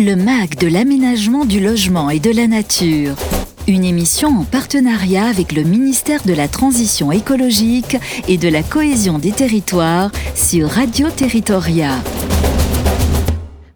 [0.00, 3.16] Le MAG de l'aménagement du logement et de la nature.
[3.66, 7.96] Une émission en partenariat avec le ministère de la Transition écologique
[8.28, 11.96] et de la cohésion des territoires sur Radio Territoria.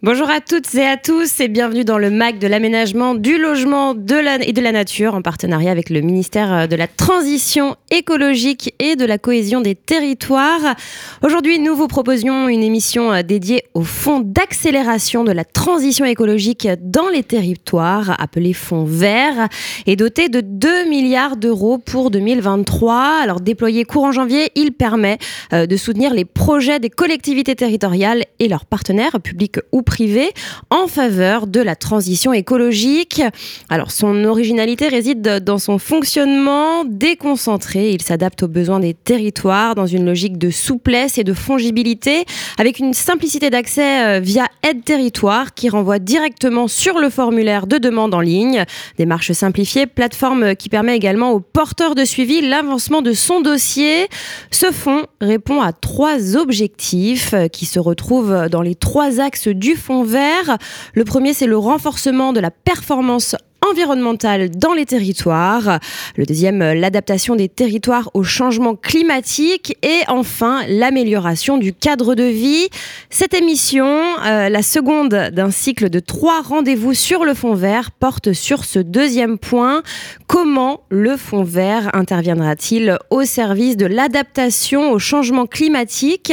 [0.04, 3.92] Bonjour à toutes et à tous et bienvenue dans le MAC de l'aménagement du logement
[3.92, 8.96] et de la nature en partenariat avec le ministère euh, de la Transition écologique et
[8.96, 10.74] de la cohésion des territoires.
[11.22, 16.66] Aujourd'hui, nous vous proposions une émission euh, dédiée au fonds d'accélération de la transition écologique
[16.80, 19.48] dans les territoires, appelé Fonds Vert,
[19.86, 23.20] et doté de 2 milliards d'euros pour 2023.
[23.22, 25.18] Alors déployé courant janvier, il permet
[25.52, 30.32] euh, de soutenir les projets des collectivités territoriales et leurs partenaires publics ou privé
[30.70, 33.20] en faveur de la transition écologique.
[33.68, 37.90] Alors son originalité réside dans son fonctionnement déconcentré.
[37.90, 42.24] Il s'adapte aux besoins des territoires dans une logique de souplesse et de fongibilité
[42.56, 47.76] avec une simplicité d'accès euh, via aide territoire qui renvoie directement sur le formulaire de
[47.76, 48.64] demande en ligne.
[48.96, 54.08] Démarche simplifiée, plateforme qui permet également aux porteurs de suivi l'avancement de son dossier.
[54.50, 59.76] Ce fonds répond à trois objectifs euh, qui se retrouvent dans les trois axes du
[59.82, 60.56] fonds vert.
[60.94, 63.36] Le premier, c'est le renforcement de la performance
[63.68, 65.78] environnementale dans les territoires.
[66.16, 69.76] Le deuxième, l'adaptation des territoires au changement climatique.
[69.82, 72.68] Et enfin, l'amélioration du cadre de vie.
[73.10, 78.32] Cette émission, euh, la seconde d'un cycle de trois rendez-vous sur le fond vert, porte
[78.32, 79.82] sur ce deuxième point.
[80.26, 86.32] Comment le fond vert interviendra-t-il au service de l'adaptation au changement climatique?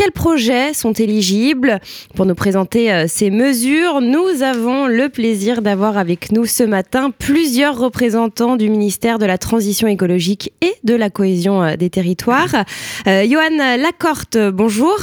[0.00, 1.78] Quels projets sont éligibles
[2.16, 7.10] Pour nous présenter euh, ces mesures, nous avons le plaisir d'avoir avec nous ce matin
[7.10, 12.64] plusieurs représentants du ministère de la Transition écologique et de la cohésion euh, des territoires.
[13.06, 14.96] Euh, Johan Lacorte, bonjour.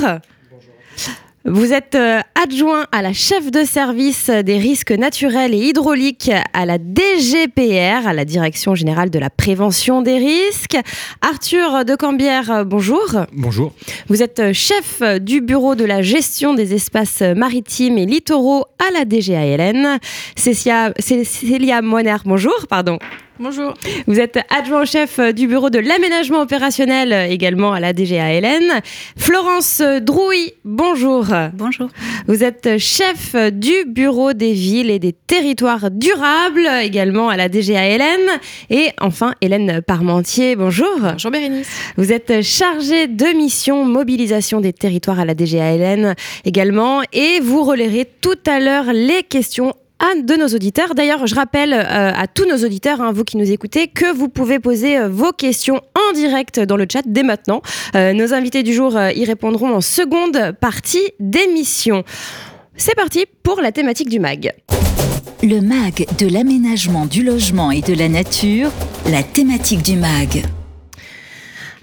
[1.49, 6.65] Vous êtes euh, adjoint à la chef de service des risques naturels et hydrauliques à
[6.65, 10.77] la DGPR, à la Direction générale de la prévention des risques.
[11.21, 13.15] Arthur de Cambière, euh, bonjour.
[13.31, 13.71] Bonjour.
[14.09, 18.91] Vous êtes euh, chef du bureau de la gestion des espaces maritimes et littoraux à
[18.91, 19.99] la DGALN.
[20.35, 22.99] Cécilia, Cécilia Moiner, bonjour, pardon.
[23.39, 23.75] Bonjour.
[24.07, 28.81] Vous êtes adjoint au chef du bureau de l'aménagement opérationnel également à la DGALN.
[29.15, 31.27] Florence Drouy, bonjour.
[31.53, 31.89] Bonjour.
[32.27, 38.39] Vous êtes chef du bureau des villes et des territoires durables également à la DGALN.
[38.71, 40.97] Et enfin, Hélène Parmentier, bonjour.
[40.99, 41.69] Bonjour Bérénice.
[41.97, 47.01] Vous êtes chargée de mission mobilisation des territoires à la DGALN également.
[47.13, 49.75] Et vous relayerez tout à l'heure les questions
[50.23, 50.95] de nos auditeurs.
[50.95, 54.29] D'ailleurs, je rappelle euh, à tous nos auditeurs, hein, vous qui nous écoutez, que vous
[54.29, 57.61] pouvez poser euh, vos questions en direct dans le chat dès maintenant.
[57.95, 62.03] Euh, nos invités du jour y répondront en seconde partie d'émission.
[62.75, 64.53] C'est parti pour la thématique du MAG.
[65.43, 68.71] Le MAG de l'aménagement du logement et de la nature,
[69.09, 70.45] la thématique du MAG.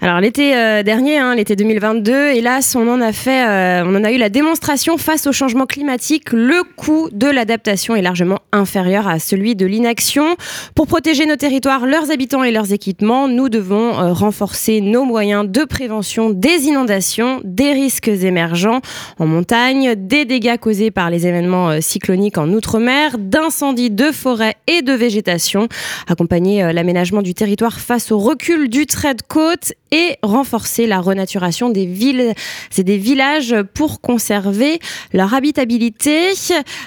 [0.05, 4.03] Alors l'été euh, dernier, hein, l'été 2022, hélas, on en a fait, euh, on en
[4.03, 6.31] a eu la démonstration face au changement climatique.
[6.31, 10.35] Le coût de l'adaptation est largement inférieur à celui de l'inaction.
[10.75, 15.49] Pour protéger nos territoires, leurs habitants et leurs équipements, nous devons euh, renforcer nos moyens
[15.49, 18.81] de prévention des inondations, des risques émergents
[19.17, 24.83] en montagne, des dégâts causés par les événements cycloniques en outre-mer, d'incendies de forêt et
[24.83, 25.67] de végétation,
[26.07, 31.69] accompagner l'aménagement du territoire face au recul du trait de côte et renforcer la renaturation
[31.69, 32.33] des villes
[32.77, 34.79] et des villages pour conserver
[35.13, 36.31] leur habitabilité.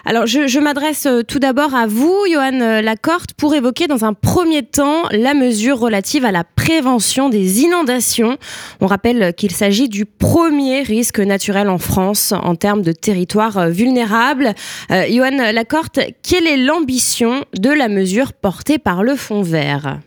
[0.05, 4.63] Alors, je, m'adresse euh, tout d'abord à vous, Johan Lacorte, pour évoquer dans un premier
[4.63, 8.37] temps la mesure relative à la prévention des inondations.
[8.81, 13.69] On rappelle qu'il s'agit du premier risque naturel en France en termes de territoire euh,
[13.71, 14.55] vulnérable.
[14.91, 19.99] Euh, Johan Lacorte, quelle est l'ambition de la mesure portée par le Fonds vert?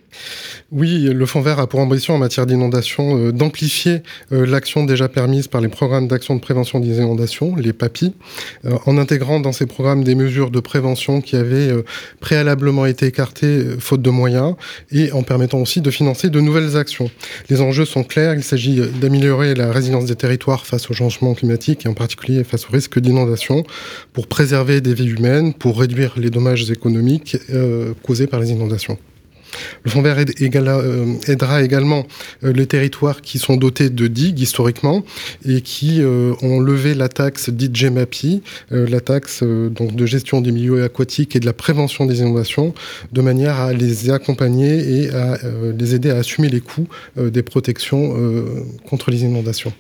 [0.72, 5.10] Oui, le Fonds vert a pour ambition en matière d'inondation euh, d'amplifier euh, l'action déjà
[5.10, 8.14] permise par les programmes d'action de prévention des inondations, les PAPI,
[8.66, 11.72] euh, en intégrant dans ces programmes des mesures de prévention qui avaient
[12.20, 14.56] préalablement été écartées faute de moyens
[14.92, 17.12] et en permettant aussi de financer de nouvelles actions.
[17.50, 21.86] Les enjeux sont clairs, il s'agit d'améliorer la résilience des territoires face au changement climatique
[21.86, 23.64] et en particulier face au risque d'inondation
[24.14, 27.38] pour préserver des vies humaines, pour réduire les dommages économiques
[28.04, 28.98] causés par les inondations.
[29.84, 32.06] Le fonds vert euh, aidera également
[32.44, 35.04] euh, les territoires qui sont dotés de digues historiquement
[35.46, 36.02] et qui
[36.42, 41.40] ont levé la taxe dite GEMAPI, la taxe donc de gestion des milieux aquatiques et
[41.40, 42.74] de la prévention des inondations,
[43.12, 45.38] de manière à les accompagner et à
[45.78, 46.88] les aider à assumer les coûts
[47.18, 48.16] des protections
[48.88, 49.74] contre les inondations.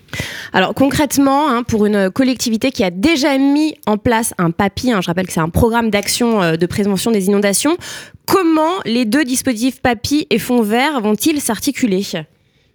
[0.53, 5.01] Alors concrètement, hein, pour une collectivité qui a déjà mis en place un PAPI, hein,
[5.01, 7.77] je rappelle que c'est un programme d'action de prévention des inondations,
[8.31, 12.03] Comment les deux dispositifs PAPI et fonds verts vont-ils s'articuler?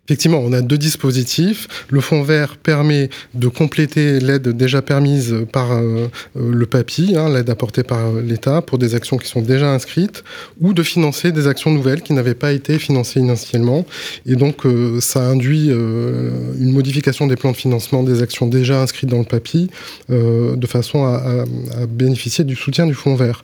[0.08, 1.66] Effectivement, on a deux dispositifs.
[1.90, 6.06] Le fonds vert permet de compléter l'aide déjà permise par euh,
[6.36, 10.22] euh, le PAPI, hein, l'aide apportée par l'État pour des actions qui sont déjà inscrites,
[10.60, 13.84] ou de financer des actions nouvelles qui n'avaient pas été financées initialement.
[14.26, 19.10] Et donc, euh, ça induit une modification des plans de financement des actions déjà inscrites
[19.10, 19.70] dans le PAPI,
[20.08, 21.44] de façon à,
[21.80, 23.42] à, bénéficier du soutien du fonds vert.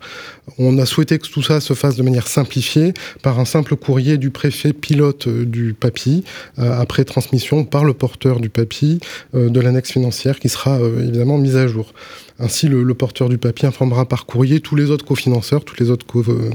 [0.57, 4.17] On a souhaité que tout ça se fasse de manière simplifiée par un simple courrier
[4.17, 6.23] du préfet pilote du PAPI
[6.57, 8.99] après transmission par le porteur du papier
[9.35, 11.93] euh, de l'annexe financière qui sera euh, évidemment mise à jour.
[12.39, 16.05] Ainsi, le, porteur du papier informera par courrier tous les autres cofinanceurs, toutes les autres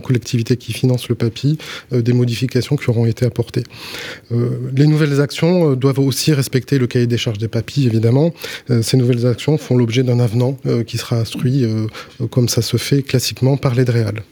[0.03, 1.57] collectivités qui financent le papier
[1.93, 3.63] des modifications qui auront été apportées.
[4.31, 8.35] les nouvelles actions doivent aussi respecter le cahier des charges des papiers, évidemment.
[8.83, 11.65] ces nouvelles actions font l'objet d'un avenant qui sera instruit,
[12.31, 14.23] comme ça se fait classiquement, par l'AIDREAL.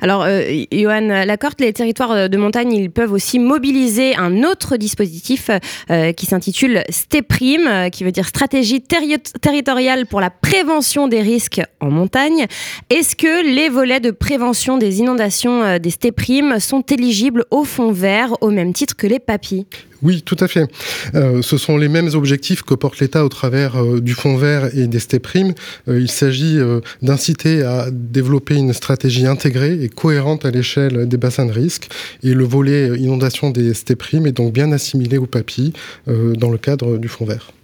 [0.00, 5.50] Alors, euh, Johan Lacorte, les territoires euh, de montagne, peuvent aussi mobiliser un autre dispositif
[5.90, 11.90] euh, qui s'intitule STEPRIM, qui veut dire Stratégie territoriale pour la prévention des risques en
[11.90, 12.46] montagne.
[12.90, 18.34] Est-ce que les volets de prévention des inondations des STEPRIM sont éligibles au fonds vert
[18.40, 19.66] au même titre que les papis?
[20.06, 20.70] Oui, tout à fait.
[21.16, 24.70] Euh, ce sont les mêmes objectifs que porte l'État au travers euh, du Fonds vert
[24.72, 25.52] et des STEPRIM.
[25.88, 26.60] Euh, il s'agit
[27.02, 31.88] d'inciter à développer une stratégie intégrée et cohérente à l'échelle des bassins de risque.
[32.22, 35.72] Et le volet inondation des STEPRIM est donc bien assimilé au PAPI
[36.06, 37.55] dans le cadre du Fonds vert.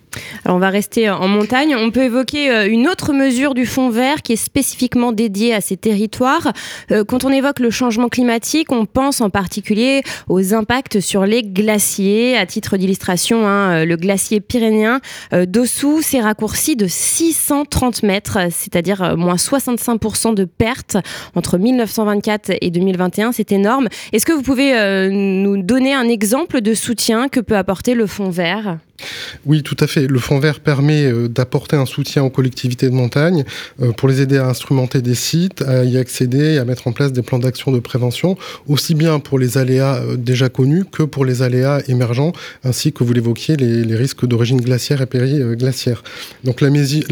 [0.45, 1.77] Alors on va rester en montagne.
[1.77, 5.61] On peut évoquer euh, une autre mesure du fonds vert qui est spécifiquement dédiée à
[5.61, 6.53] ces territoires.
[6.91, 11.43] Euh, quand on évoque le changement climatique, on pense en particulier aux impacts sur les
[11.43, 12.37] glaciers.
[12.37, 15.01] À titre d'illustration, hein, euh, le glacier pyrénéen
[15.33, 20.97] d'Ossou s'est raccourci de 630 mètres, c'est-à-dire moins 65% de pertes
[21.35, 23.33] entre 1924 et 2021.
[23.33, 23.89] C'est énorme.
[24.13, 24.73] Est-ce que vous pouvez
[25.11, 28.79] nous donner un exemple de soutien que peut apporter le fonds vert?
[29.47, 30.07] Oui, tout à fait.
[30.07, 33.45] Le Fonds vert permet euh, d'apporter un soutien aux collectivités de montagne
[33.81, 37.13] euh, pour les aider à instrumenter des sites, à y accéder à mettre en place
[37.13, 38.37] des plans d'action de prévention,
[38.69, 42.33] aussi bien pour les aléas euh, déjà connus que pour les aléas émergents,
[42.65, 46.03] ainsi que vous l'évoquiez, les, risques d'origine glaciaire et périglaciaire.
[46.45, 46.71] Donc la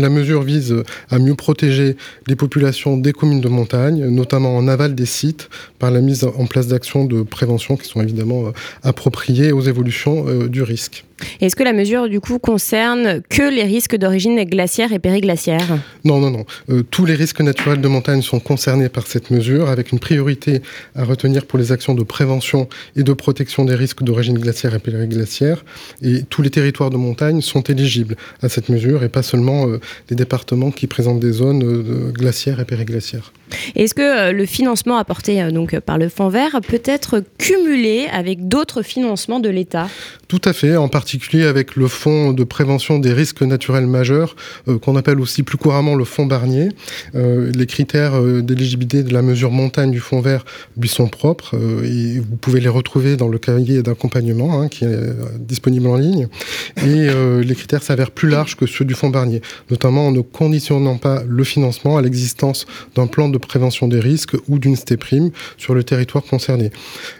[0.09, 0.75] mesure vise
[1.11, 1.97] à mieux protéger
[2.27, 6.47] les populations des communes de montagne, notamment en aval des sites, par la mise en
[6.47, 8.44] place d'actions de prévention qui sont évidemment
[8.82, 11.05] appropriées aux évolutions du risque.
[11.40, 15.78] Est-ce que la mesure, du coup, concerne que les risques d'origine glaciaire et périglaciaire?
[16.05, 16.44] Non, non, non.
[16.70, 20.62] Euh, tous les risques naturels de montagne sont concernés par cette mesure, avec une priorité
[20.94, 24.78] à retenir pour les actions de prévention et de protection des risques d'origine glaciaire et
[24.78, 25.64] périglaciaire.
[26.02, 29.81] Et tous les territoires de montagne sont éligibles à cette mesure, et pas seulement euh,
[30.08, 33.32] les départements qui présentent des zones euh, glaciaires et périglaciaires.
[33.75, 38.82] Est-ce que le financement apporté donc par le Fonds vert peut être cumulé avec d'autres
[38.82, 39.88] financements de l'État?
[40.29, 44.37] Tout à fait, en particulier avec le fonds de prévention des risques naturels majeurs,
[44.69, 46.69] euh, qu'on appelle aussi plus couramment le fonds Barnier.
[47.14, 50.44] Euh, les critères euh, d'éligibilité de la mesure montagne du fonds vert
[50.76, 54.99] lui sont propres et vous pouvez les retrouver dans le cahier d'accompagnement hein, qui est
[55.38, 56.29] disponible en ligne.
[56.76, 57.08] Et
[57.43, 61.23] les critères s'avèrent plus larges que ceux du fonds Barnier, notamment en ne conditionnant pas
[61.26, 65.84] le financement à l'existence d'un plan de prévention des risques ou d'une STEPRIM sur le
[65.84, 66.70] territoire concerné.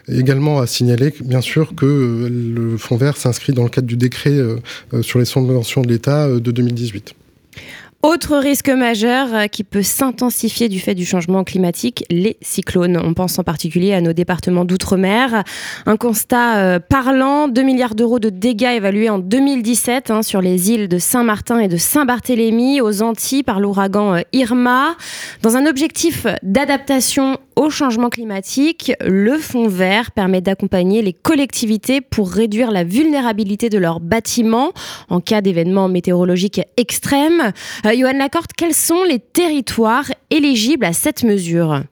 [0.07, 4.31] Également à signaler, bien sûr, que le fonds vert s'inscrit dans le cadre du décret
[4.31, 4.57] euh,
[4.93, 7.15] euh, sur les subventions de l'État euh, de 2018.
[8.03, 12.99] Autre risque majeur qui peut s'intensifier du fait du changement climatique, les cyclones.
[13.03, 15.43] On pense en particulier à nos départements d'outre-mer.
[15.85, 20.87] Un constat parlant, 2 milliards d'euros de dégâts évalués en 2017 hein, sur les îles
[20.87, 24.95] de Saint-Martin et de Saint-Barthélemy aux Antilles par l'ouragan Irma.
[25.43, 32.31] Dans un objectif d'adaptation au changement climatique, le Fonds vert permet d'accompagner les collectivités pour
[32.31, 34.71] réduire la vulnérabilité de leurs bâtiments
[35.09, 37.51] en cas d'événements météorologiques extrêmes.
[37.91, 41.83] Euh, Johan Lacorte, quels sont les territoires éligibles à cette mesure?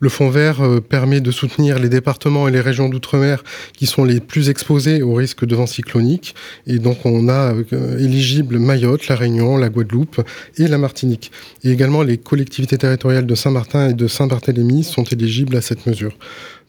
[0.00, 3.42] Le fonds vert permet de soutenir les départements et les régions d'outre-mer
[3.76, 6.34] qui sont les plus exposés au risque de vent cyclonique.
[6.66, 7.52] Et donc on a
[7.98, 10.20] éligible Mayotte, la Réunion, la Guadeloupe
[10.56, 11.32] et la Martinique.
[11.64, 16.12] Et également les collectivités territoriales de Saint-Martin et de Saint-Barthélemy sont éligibles à cette mesure.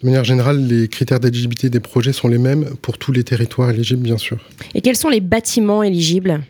[0.01, 3.69] De manière générale, les critères d'éligibilité des projets sont les mêmes pour tous les territoires
[3.69, 4.37] éligibles, bien sûr.
[4.73, 6.41] Et quels sont les bâtiments éligibles?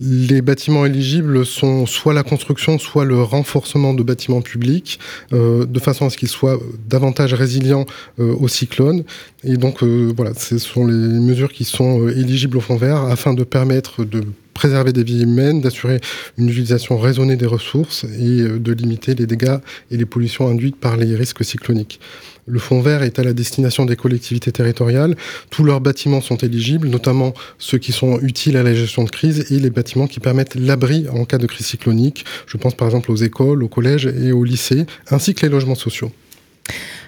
[0.00, 5.00] Les bâtiments éligibles sont soit la construction, soit le renforcement de bâtiments publics,
[5.32, 7.86] euh, de façon à ce qu'ils soient davantage résilients
[8.20, 9.04] euh, aux cyclones.
[9.44, 13.34] Et donc, euh, voilà, ce sont les mesures qui sont éligibles au fonds vert afin
[13.34, 14.22] de permettre de
[14.58, 16.00] préserver des vies humaines, d'assurer
[16.36, 19.58] une utilisation raisonnée des ressources et euh, de limiter les dégâts
[19.92, 22.00] et les pollutions induites par les risques cycloniques.
[22.44, 25.14] Le fonds vert est à la destination des collectivités territoriales.
[25.50, 29.52] Tous leurs bâtiments sont éligibles, notamment ceux qui sont utiles à la gestion de crise
[29.52, 32.24] et les bâtiments qui permettent l'abri en cas de crise cyclonique.
[32.48, 35.76] Je pense par exemple aux écoles, aux collèges et aux lycées, ainsi que les logements
[35.76, 36.10] sociaux.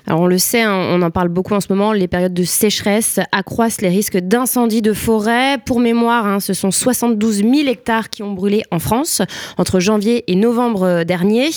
[0.07, 2.45] Alors on le sait, hein, on en parle beaucoup en ce moment, les périodes de
[2.45, 5.59] sécheresse accroissent les risques d'incendie de forêt.
[5.65, 9.23] Pour mémoire, hein, ce sont 72 000 hectares qui ont brûlé en France
[9.59, 11.51] entre janvier et novembre dernier.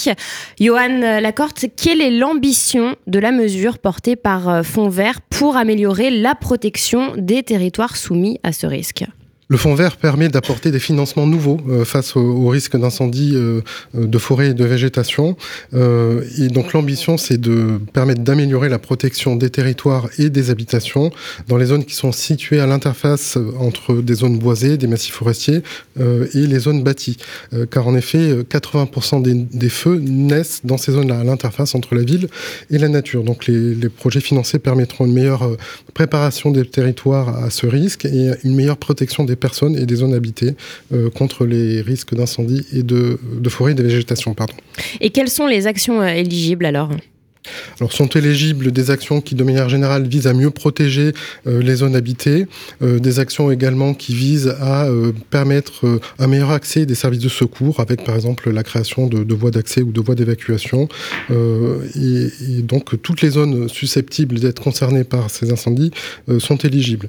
[0.60, 6.10] Johan Lacorte, quelle est l'ambition de la mesure portée par euh, Fonds Vert pour améliorer
[6.10, 9.06] la protection des territoires soumis à ce risque?
[9.54, 13.62] Le fonds vert permet d'apporter des financements nouveaux euh, face au, risque d'incendie euh,
[13.96, 15.38] euh, de forêt et de végétation.
[15.74, 21.12] et donc l'ambition, c'est de permettre d'améliorer la protection des territoires et des habitations
[21.48, 25.62] dans les zones qui sont situées à l'interface entre des zones boisées, des massifs forestiers
[26.00, 27.18] et les zones bâties.
[27.70, 32.28] car en effet, 80% des, feux naissent dans ces zones-là, à l'interface entre la ville
[32.72, 33.24] et la nature.
[33.24, 35.46] Donc les, les projets financés permettront une meilleure
[35.94, 40.16] préparation des territoires à ce risque et une meilleure protection des personnes et des zones
[40.20, 40.54] habitées
[40.94, 44.34] euh, contre les risques d'incendie et de, de forêt et de végétation.
[44.34, 44.56] Pardon.
[45.02, 46.90] Et quelles sont les actions euh, éligibles alors?
[47.80, 51.14] Alors sont éligibles des actions qui, de manière générale, visent à mieux protéger
[51.48, 52.48] euh, les zones habitées,
[52.82, 57.30] euh, des actions également qui visent à euh, permettre un meilleur accès des services de
[57.30, 60.88] secours, avec par exemple la création de, voies d'accès ou de voies d'évacuation.
[61.30, 61.34] Et,
[61.96, 65.92] et, donc toutes les zones susceptibles d'être concernées par ces incendies
[66.40, 67.08] sont éligibles.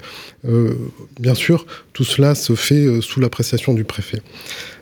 [1.21, 4.23] bien sûr, tout cela se fait sous l'appréciation du préfet.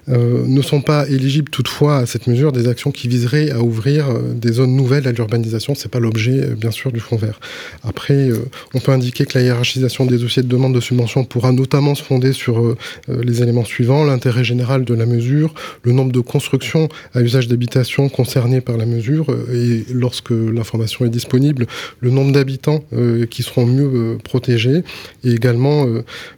[0.09, 4.11] Euh, ne sont pas éligibles toutefois à cette mesure des actions qui viseraient à ouvrir
[4.11, 5.77] euh, des zones nouvelles à l'urbanisation.
[5.77, 7.39] C'est pas l'objet, euh, bien sûr, du fonds vert.
[7.85, 8.31] Après,
[8.75, 12.03] on peut indiquer que la hiérarchisation des dossiers de demande de subvention pourra notamment se
[12.03, 12.77] fonder sur
[13.09, 18.09] les éléments suivants l'intérêt général de la mesure, le nombre de constructions à usage d'habitation
[18.09, 21.67] concernées par la mesure, et lorsque l'information est disponible,
[22.01, 22.85] le nombre d'habitants
[23.31, 24.83] qui seront mieux protégés,
[25.25, 25.87] et également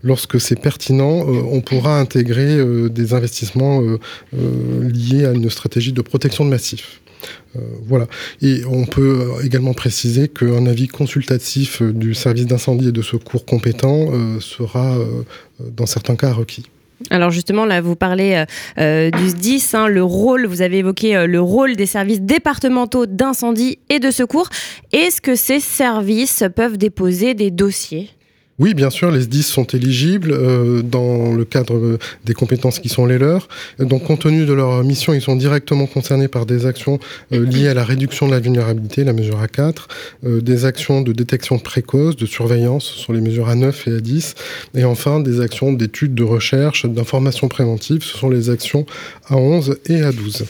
[0.02, 3.98] lorsque c'est pertinent, on pourra intégrer des investissements euh,
[4.36, 7.00] euh, lié à une stratégie de protection de massifs.
[7.56, 8.06] Euh, voilà.
[8.42, 14.08] Et on peut également préciser qu'un avis consultatif du service d'incendie et de secours compétent
[14.40, 14.98] sera,
[15.60, 16.66] dans certains cas, requis.
[17.10, 18.44] Alors justement, là, vous parlez
[18.76, 24.00] du SDIS, hein, le rôle, vous avez évoqué le rôle des services départementaux d'incendie et
[24.00, 24.48] de secours.
[24.92, 28.10] Est-ce que ces services peuvent déposer des dossiers?
[28.60, 32.88] Oui, bien sûr, les SDIS sont éligibles euh, dans le cadre euh, des compétences qui
[32.88, 33.48] sont les leurs.
[33.80, 37.00] Donc, compte tenu de leur mission, ils sont directement concernés par des actions
[37.32, 41.58] euh, liées à la réduction de la vulnérabilité, la mesure A4, des actions de détection
[41.58, 44.34] précoce, de surveillance sur les mesures A9 et A10,
[44.76, 48.86] et enfin des actions d'études, de recherche, d'information préventive, ce sont les actions
[49.30, 50.44] A11 et A12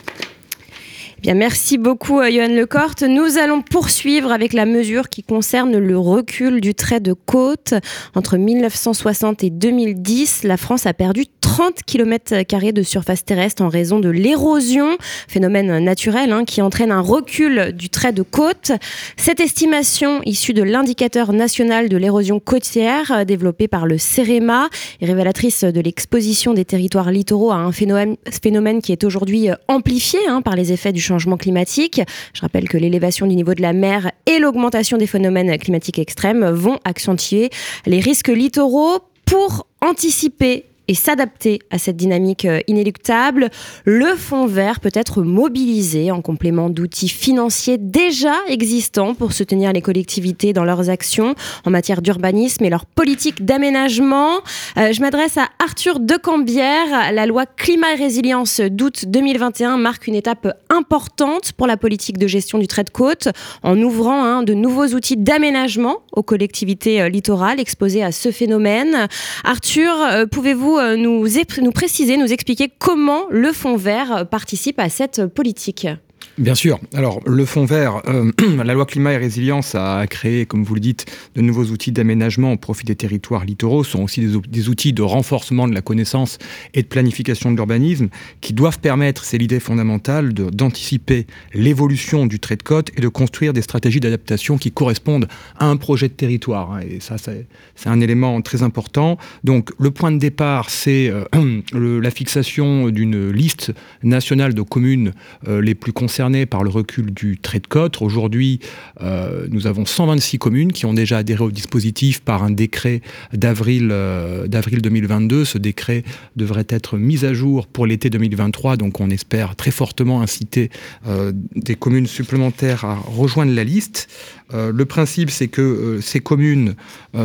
[1.32, 3.02] merci beaucoup, euh, Johan Lecorte.
[3.02, 7.72] Nous allons poursuivre avec la mesure qui concerne le recul du trait de côte.
[8.14, 14.00] Entre 1960 et 2010, la France a perdu 30 km de surface terrestre en raison
[14.00, 18.72] de l'érosion, phénomène naturel hein, qui entraîne un recul du trait de côte.
[19.16, 24.68] Cette estimation, issue de l'indicateur national de l'érosion côtière euh, développé par le CEREMA,
[25.00, 29.54] est révélatrice de l'exposition des territoires littoraux à un phénomène, phénomène qui est aujourd'hui euh,
[29.68, 32.00] amplifié hein, par les effets du changement climatique.
[32.34, 36.44] Je rappelle que l'élévation du niveau de la mer et l'augmentation des phénomènes climatiques extrêmes
[36.50, 37.50] vont accentuer
[37.86, 43.50] les risques littoraux pour anticiper et s'adapter à cette dynamique euh, inéluctable,
[43.84, 49.80] le fonds vert peut être mobilisé en complément d'outils financiers déjà existants pour soutenir les
[49.80, 54.40] collectivités dans leurs actions en matière d'urbanisme et leur politique d'aménagement.
[54.76, 57.12] Euh, je m'adresse à Arthur Decambière.
[57.12, 62.26] La loi climat et résilience d'août 2021 marque une étape importante pour la politique de
[62.26, 63.28] gestion du trait de côte
[63.62, 69.08] en ouvrant hein, de nouveaux outils d'aménagement aux collectivités euh, littorales exposées à ce phénomène.
[69.44, 69.94] Arthur,
[70.30, 71.26] pouvez-vous vous nous,
[71.62, 75.86] nous préciser, nous expliquer comment le Fonds vert participe à cette politique
[76.36, 76.80] Bien sûr.
[76.92, 78.32] Alors, le fonds vert, euh,
[78.64, 82.52] la loi climat et résilience a créé, comme vous le dites, de nouveaux outils d'aménagement
[82.52, 86.38] au profit des territoires littoraux, Ce sont aussi des, outils de renforcement de la connaissance
[86.74, 88.08] et de planification de l'urbanisme
[88.40, 93.52] qui doivent permettre, c'est l'idée fondamentale, d'anticiper l'évolution du trait de côte et de construire
[93.52, 95.28] des stratégies d'adaptation qui correspondent
[95.60, 96.72] à un projet de territoire.
[96.72, 96.80] Hein.
[96.90, 97.46] Et ça, c'est
[97.88, 99.18] un élément très important.
[99.44, 103.72] Donc, le point de départ, c'est euh, la fixation d'une liste
[104.02, 105.12] nationale de communes
[105.46, 108.00] euh, les plus concernées par le recul du trait de côte.
[108.00, 108.58] Aujourd'hui,
[109.02, 113.02] euh, nous avons 126 communes qui ont déjà adhéré au dispositif par un décret
[113.34, 115.44] d'avril euh, d'avril 2022.
[115.44, 116.02] Ce décret
[116.34, 120.70] devrait être mis à jour pour l'été 2023, donc on espère très fortement inciter
[121.06, 124.08] euh, des communes supplémentaires à rejoindre la liste.
[124.54, 126.74] Euh, le principe, c'est que ces communes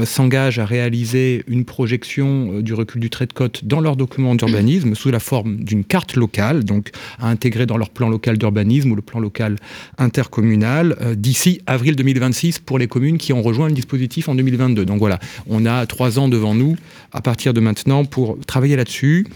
[0.06, 4.94] s'engagent à réaliser une projection du recul du trait de côte dans leur document d'urbanisme
[4.94, 8.96] sous la forme d'une carte locale, donc à intégrer dans leur plan local d'urbanisme ou
[8.96, 9.56] le plan local
[9.98, 14.86] intercommunal d'ici avril 2026 pour les communes qui ont rejoint le dispositif en 2022.
[14.86, 16.76] Donc voilà, on a trois ans devant nous
[17.12, 19.28] à partir de maintenant pour travailler là-dessus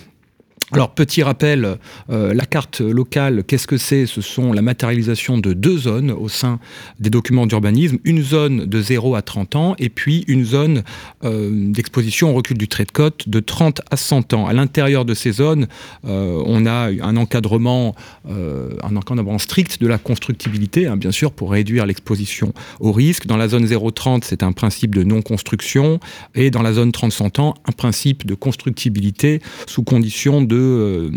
[0.74, 1.78] alors, petit rappel,
[2.10, 4.08] euh, la carte locale, qu'est-ce que c'est?
[4.08, 6.60] Ce sont la matérialisation de deux zones au sein
[7.00, 8.00] des documents d'urbanisme.
[8.04, 10.82] Une zone de 0 à 30 ans et puis une zone
[11.24, 14.48] euh, d'exposition au recul du trait de côte de 30 à 100 ans.
[14.48, 15.68] À l'intérieur de ces zones,
[16.06, 17.96] euh, on a un encadrement,
[18.28, 23.28] un encadrement strict de la constructibilité, hein, bien sûr, pour réduire l'exposition au risque.
[23.28, 26.00] Dans la zone 0-30, c'est un principe de non-construction.
[26.34, 31.12] Et dans la zone 30-100 ans, un principe de constructibilité sous condition de euh,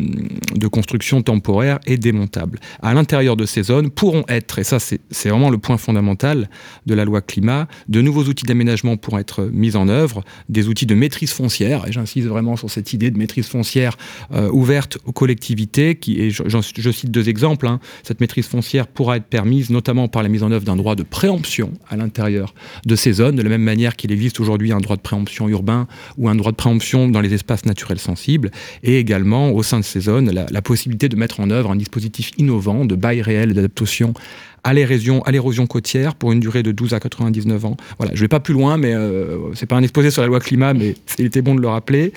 [0.54, 2.58] de, construction temporaire et démontable.
[2.82, 6.50] À l'intérieur de ces zones pourront être, et ça c'est vraiment le point fondamental
[6.86, 10.86] de la loi climat, de nouveaux outils d'aménagement pourront être mis en œuvre, des outils
[10.86, 13.96] de maîtrise foncière, et j'insiste vraiment sur cette idée de maîtrise foncière
[14.32, 17.80] euh, ouverte aux collectivités, qui, et je, cite deux exemples, hein.
[18.02, 21.02] cette maîtrise foncière pourra être permise notamment par la mise en œuvre d'un droit de
[21.02, 24.96] préemption à l'intérieur de ces zones, de la même manière qu'il existe aujourd'hui un droit
[24.96, 25.86] de préemption urbain
[26.18, 28.50] ou un droit de préemption dans les espaces naturels sensibles,
[28.82, 32.30] et également au sein de ces zones la, possibilité de mettre en œuvre un dispositif
[32.38, 34.14] innovant de bail réel d'adaptation
[34.64, 37.76] à l'érosion, côtière pour une durée de 12 à 99 ans.
[37.98, 40.40] Voilà, je vais pas plus loin, mais euh, c'est pas un exposé sur la loi
[40.40, 42.12] climat, mais il était bon de le rappeler.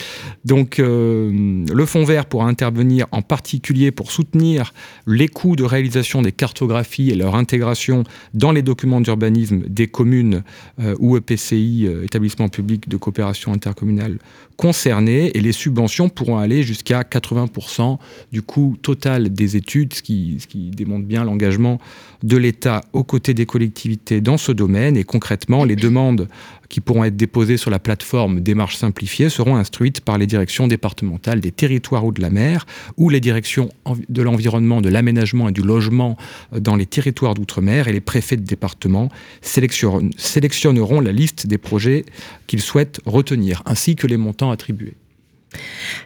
[0.46, 4.74] Donc, euh, le fonds vert pourra intervenir en particulier pour soutenir
[5.06, 10.42] les coûts de réalisation des cartographies et leur intégration dans les documents d'urbanisme des communes
[10.80, 14.18] euh, ou EPCI, établissements publics de coopération intercommunale
[14.60, 17.98] concernés, et les subventions pourront aller jusqu'à 80%
[18.34, 21.80] du coût total des études, ce qui, ce qui démontre bien l'engagement
[22.24, 24.98] de l'État aux côtés des collectivités dans ce domaine.
[24.98, 26.28] Et concrètement, les demandes
[26.70, 31.40] qui pourront être déposées sur la plateforme démarche simplifiée seront instruites par les directions départementales
[31.40, 32.66] des territoires ou de la mer
[32.98, 33.70] ou les directions
[34.08, 36.16] de l'environnement, de l'aménagement et du logement
[36.54, 39.10] euh, dans les territoires d'outre-mer et les préfets de département
[39.42, 42.06] sélectionneront la liste des projets
[42.48, 44.96] qu'ils souhaitent retenir ainsi que les montants attribués.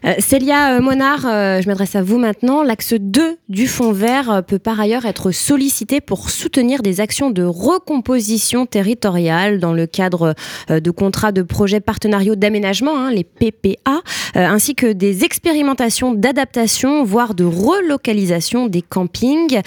[0.05, 2.63] Euh, Célia euh, Monard, euh, je m'adresse à vous maintenant.
[2.63, 7.43] L'axe 2 du Fonds vert peut par ailleurs être sollicité pour soutenir des actions de
[7.43, 10.35] recomposition territoriale dans le cadre
[10.69, 14.01] de contrats de projets partenariaux d'aménagement, hein, les PPA,
[14.35, 19.61] ainsi que des expérimentations d'adaptation, voire de relocalisation des campings.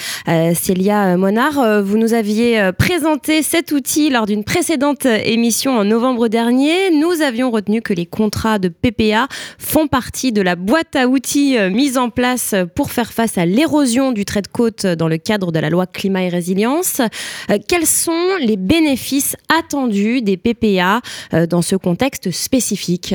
[0.54, 6.90] Célia Monard, vous nous aviez présenté cet outil lors d'une précédente émission en novembre dernier.
[6.90, 9.28] Nous avions retenu que les contrats de PPA
[9.66, 13.46] font partie de la boîte à outils euh, mise en place pour faire face à
[13.46, 17.00] l'érosion du trait de côte dans le cadre de la loi climat et résilience.
[17.50, 21.00] Euh, quels sont les bénéfices attendus des PPA
[21.34, 23.14] euh, dans ce contexte spécifique?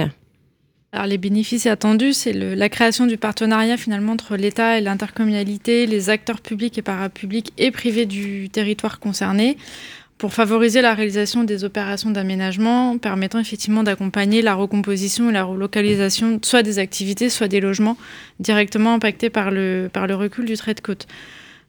[0.91, 6.09] Alors les bénéfices attendus, c'est la création du partenariat finalement entre l'État et l'intercommunalité, les
[6.09, 9.55] acteurs publics et parapublics et privés du territoire concerné
[10.21, 16.39] pour favoriser la réalisation des opérations d'aménagement permettant effectivement d'accompagner la recomposition et la relocalisation
[16.43, 17.97] soit des activités, soit des logements
[18.39, 21.07] directement impactés par le, recul du trait de côte.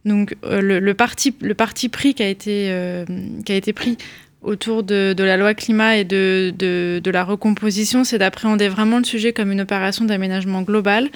[0.05, 3.07] Donc euh, le, parti, le parti pris qui a été, euh,
[3.75, 3.97] pris
[4.43, 9.33] autour de, la loi climat et de, de la recomposition, c'est d'appréhender vraiment le sujet
[9.33, 11.09] comme une opération d'aménagement global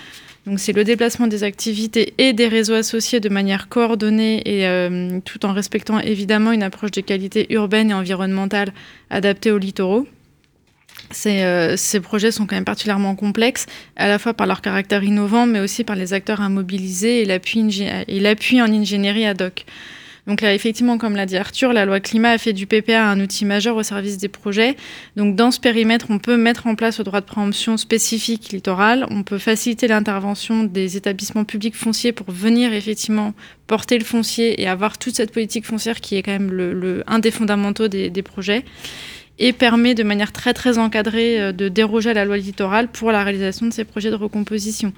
[0.46, 5.18] donc c'est le déplacement des activités et des réseaux associés de manière coordonnée et euh,
[5.24, 8.72] tout en respectant évidemment une approche de qualité urbaine et environnementale
[9.10, 10.06] adaptée aux littoraux.
[11.10, 15.04] Ces, euh, ces, projets sont quand même particulièrement complexes, à la fois par leur caractère
[15.04, 17.24] innovant, mais aussi par les acteurs à mobiliser et
[18.20, 19.66] l'appui en ingénierie ad hoc.
[20.26, 23.20] Donc là, effectivement, comme l'a dit Arthur, la loi climat a fait du PPA un
[23.20, 24.76] outil majeur au service des projets.
[25.14, 29.06] Donc dans ce périmètre, on peut mettre en place le droit de préemption spécifique littoral,
[29.10, 33.34] on peut faciliter l'intervention des établissements publics fonciers pour venir effectivement
[33.68, 37.30] porter le foncier et avoir toute cette politique foncière qui est quand même un des
[37.30, 38.64] fondamentaux des, des projets
[39.38, 43.12] et permet de manière très très encadrée euh, de déroger à la loi littorale pour
[43.12, 44.92] la réalisation de ces projets de recomposition.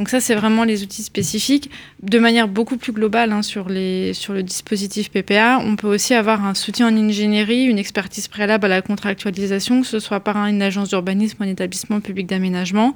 [0.00, 1.70] Donc ça, c'est vraiment les outils spécifiques.
[2.02, 6.54] De manière beaucoup plus globale hein, sur, le dispositif PPA, on peut aussi avoir un
[6.54, 10.88] soutien en ingénierie, une expertise préalable à la contractualisation, que ce soit par une agence
[10.88, 12.94] d'urbanisme ou un établissement public d'aménagement.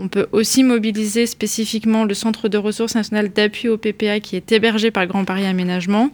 [0.00, 4.50] On peut aussi mobiliser spécifiquement le Centre de ressources nationales d'appui au PPA qui est
[4.50, 6.10] hébergé par Grand Paris Aménagement.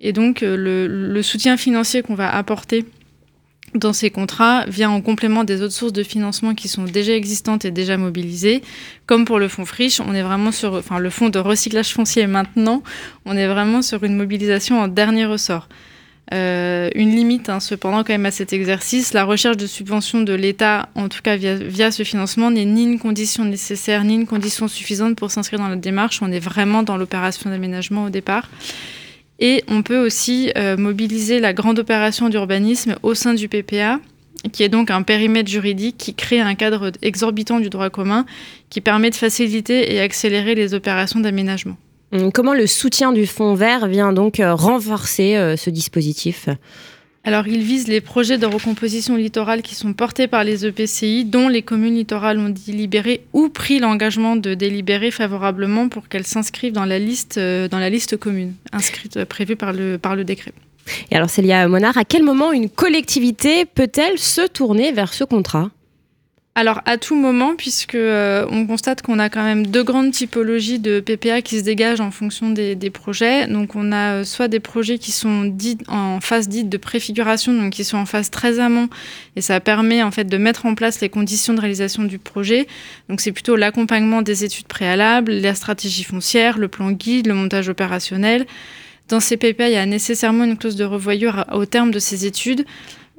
[0.00, 2.84] Et donc euh, le soutien financier qu'on va apporter
[3.74, 7.64] dans ces contrats vient en complément des autres sources de financement qui sont déjà existantes
[7.64, 8.62] et déjà mobilisées.
[9.06, 12.82] Comme pour le fonds Friche, on est vraiment sur, le fonds de recyclage foncier maintenant,
[13.24, 15.68] on est vraiment sur une mobilisation en dernier ressort.
[16.34, 20.34] Euh, une limite, hein, cependant, quand même à cet exercice, la recherche de subventions de
[20.34, 24.66] l'État, en tout cas via ce financement, n'est ni une condition nécessaire ni une condition
[24.66, 26.22] suffisante pour s'inscrire dans la démarche.
[26.22, 28.48] On est vraiment dans l'opération d'aménagement au départ.
[29.38, 34.00] Et on peut aussi euh, mobiliser la grande opération d'urbanisme au sein du PPA,
[34.52, 38.24] qui est donc un périmètre juridique qui crée un cadre exorbitant du droit commun
[38.70, 41.76] qui permet de faciliter et accélérer les opérations d'aménagement.
[42.12, 46.48] Hum, comment le soutien du Fonds vert vient donc euh, renforcer euh, ce dispositif?
[47.26, 51.48] Alors, il vise les projets de recomposition littorale qui sont portés par les EPCI, dont
[51.48, 56.84] les communes littorales ont délibéré ou pris l'engagement de délibérer favorablement pour qu'elles s'inscrivent dans
[56.84, 60.52] la liste, euh, dans la liste commune, inscrite, euh, prévue par le, par le décret.
[61.10, 65.70] Et alors, Célia Monard, à quel moment une collectivité peut-elle se tourner vers ce contrat?
[66.56, 70.78] Alors à tout moment, puisque euh, on constate qu'on a quand même deux grandes typologies
[70.78, 73.46] de PPA qui se dégagent en fonction des, projets.
[73.46, 77.52] Donc on a euh, soit des projets qui sont dits en phase dite de préfiguration,
[77.52, 78.88] donc qui sont en phase très amont,
[79.36, 82.66] et ça permet en fait de mettre en place les conditions de réalisation du projet.
[83.10, 87.68] Donc c'est plutôt l'accompagnement des études préalables, la stratégie foncière, le plan guide, le montage
[87.68, 88.46] opérationnel.
[89.08, 92.24] Dans ces PPA, il y a nécessairement une clause de revoyure au terme de ces
[92.24, 92.64] études.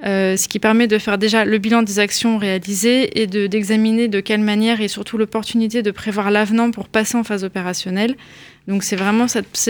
[0.05, 4.19] Euh, ce qui permet de faire déjà le bilan des actions réalisées et d'examiner de,
[4.19, 8.15] quelle manière et surtout l'opportunité de prévoir l'avenant pour passer en phase opérationnelle.
[8.67, 9.25] Donc c'est vraiment,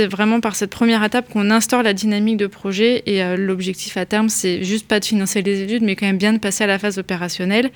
[0.09, 4.05] vraiment par cette première étape qu'on instaure la dynamique de projet et euh, l'objectif à
[4.05, 6.67] terme, c'est juste pas de financer les études, mais quand même bien de passer à
[6.67, 7.71] la phase opérationnelle.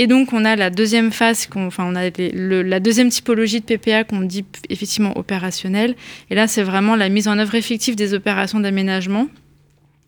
[0.00, 4.04] Et donc, on a la deuxième phase, enfin, on a la deuxième typologie de PPA
[4.04, 5.96] qu'on dit effectivement opérationnelle.
[6.30, 9.26] Et là, c'est vraiment la mise en œuvre effective des opérations d'aménagement.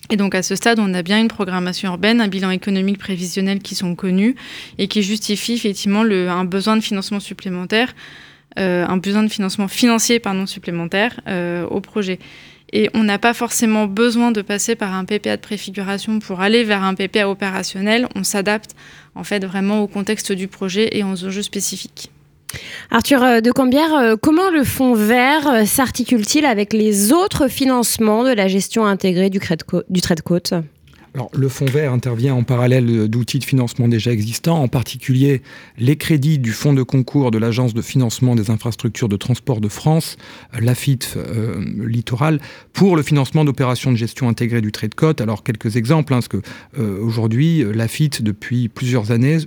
[0.08, 3.60] Et donc à ce stade, on a bien une programmation urbaine, un bilan économique prévisionnel
[3.60, 4.34] qui sont connus
[4.78, 7.94] et qui justifient effectivement un besoin de financement supplémentaire,
[8.58, 12.18] euh, un besoin de financement financier pardon, supplémentaire euh, au projet.
[12.72, 16.64] Et on n'a pas forcément besoin de passer par un PPA de préfiguration pour aller
[16.64, 18.08] vers un PPA opérationnel.
[18.14, 18.76] On s'adapte
[19.14, 22.10] en fait vraiment au contexte du projet et aux enjeux spécifiques.
[22.90, 28.24] Arthur euh, de Cambière, euh, comment le fonds vert euh, s'articule-t-il avec les autres financements
[28.24, 30.54] de la gestion intégrée du, trait de côte?
[31.32, 35.42] Le fonds vert intervient en parallèle d'outils de financement déjà existants, en particulier
[35.78, 39.68] les crédits du fonds de concours de l'Agence de financement des infrastructures de transport de
[39.68, 40.16] France,
[40.58, 42.40] l'AFIT euh, Littoral,
[42.72, 45.20] pour le financement d'opérations de gestion intégrée du trait de côte.
[45.20, 46.20] Alors, quelques exemples, hein,
[46.78, 49.38] euh, aujourd'hui, l'AFIT, depuis plusieurs années,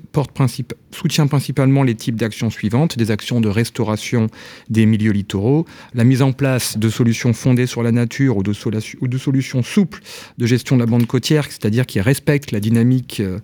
[0.91, 4.27] soutient principalement les types d'actions suivantes des actions de restauration
[4.69, 9.17] des milieux littoraux, la mise en place de solutions fondées sur la nature ou de
[9.17, 10.01] solutions souples
[10.37, 13.39] de gestion de la bande côtière c'est-à-dire qui respecte euh,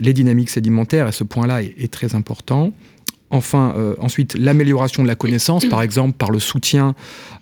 [0.00, 2.72] les dynamiques sédimentaires, et ce point-là est, très important.
[3.30, 6.94] Enfin, euh, ensuite, l'amélioration de la connaissance, par exemple par le soutien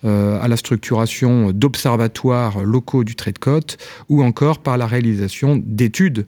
[0.05, 3.77] euh, à la structuration d'observatoires locaux du trait de côte,
[4.09, 6.27] ou encore par la réalisation d'études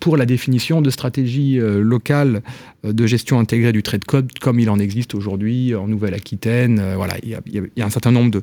[0.00, 2.42] pour la définition de stratégies locales
[2.84, 6.94] de gestion intégrée du trait de côte, comme il en existe aujourd'hui en Nouvelle-Aquitaine.
[6.94, 7.30] voilà, il
[7.74, 8.42] y, a un certain nombre de,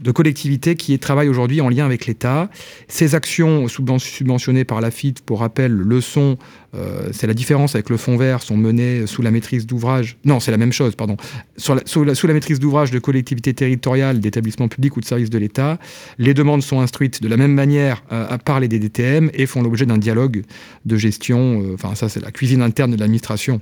[0.00, 2.50] de collectivités qui travaillent aujourd'hui en lien avec l'État.
[2.88, 6.38] Ces actions subventionnées par la FIT, pour rappel, le sont,
[6.74, 10.16] euh, c'est la différence avec le fonds vert, sont menées sous la maîtrise d'ouvrage.
[10.24, 11.16] Non, c'est la même chose, pardon.
[11.56, 15.78] sous, la, maîtrise d'ouvrage de collectivités territoriales, d'établissements publics ou de services de l'État.
[16.18, 19.62] Les demandes sont instruites de la même manière euh, à par les DDTM et font
[19.62, 20.44] l'objet d'un dialogue
[20.84, 21.62] de gestion.
[21.62, 23.60] Euh, enfin, ça, c'est la cuisine interne de l'administration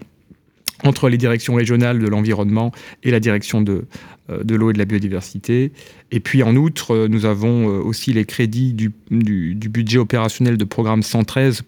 [0.82, 2.72] entre les directions régionales de l'environnement
[3.04, 3.86] et la direction de,
[4.28, 5.72] de l'eau et de la biodiversité.
[6.14, 11.64] Et puis en outre, nous avons aussi les crédits du, budget opérationnel de programme 113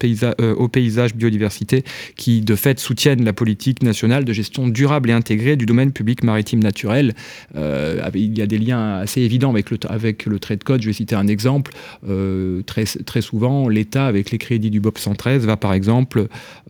[0.57, 1.83] au paysage biodiversité
[2.15, 6.23] qui de fait soutiennent la politique nationale de gestion durable et intégrée du domaine public
[6.23, 7.17] maritime naturel.
[7.57, 10.81] il y a des liens assez évidents avec le, avec le trait de code.
[10.81, 11.73] Je vais citer un exemple.
[12.67, 16.29] très, très souvent, l'État, avec les crédits du BOP 113, va par exemple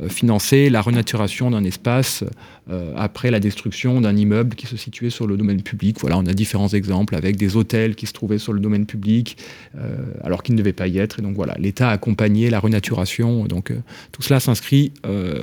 [0.08, 2.24] financer la renaturation d'un espace
[2.68, 5.98] euh, après la destruction d'un immeuble qui se situait sur le domaine public.
[6.00, 9.36] Voilà, on a différents exemples avec des hôtels qui se trouvaient sur le domaine public
[9.76, 11.18] euh, alors qu'ils ne devaient pas y être.
[11.18, 13.44] Et donc voilà, l'État a accompagné la renaturation.
[13.44, 13.80] Donc euh,
[14.12, 14.92] tout cela s'inscrit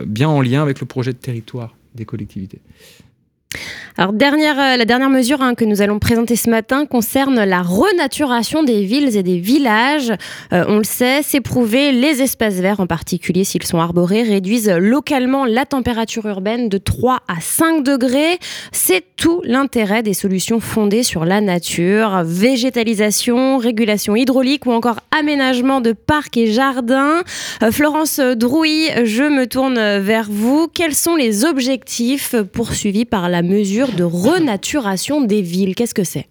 [0.06, 2.60] bien en lien avec le projet de territoire des collectivités.
[3.96, 7.62] Alors, dernière, euh, la dernière mesure hein, que nous allons présenter ce matin concerne la
[7.62, 10.12] renaturation des villes et des villages.
[10.52, 14.72] Euh, on le sait, c'est prouvé, les espaces verts, en particulier s'ils sont arborés, réduisent
[14.72, 18.40] localement la température urbaine de 3 à 5 degrés.
[18.72, 25.82] C'est tout l'intérêt des solutions fondées sur la nature, végétalisation, régulation hydraulique ou encore aménagement
[25.82, 27.22] de parcs et jardins.
[27.62, 30.68] Euh, Florence Drouy, je me tourne vers vous.
[30.74, 35.76] Quels sont les objectifs poursuivis par la mesure de renaturation des villes.
[35.76, 36.28] Qu'est-ce que c'est?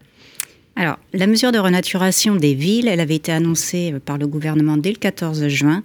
[0.74, 4.90] Alors, la mesure de renaturation des villes, elle avait été annoncée par le gouvernement dès
[4.90, 5.82] le 14 juin,